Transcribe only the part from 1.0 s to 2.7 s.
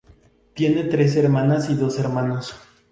hermanas y dos hermanos.